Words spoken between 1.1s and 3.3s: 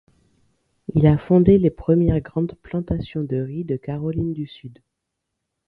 fondé les premières grandes plantations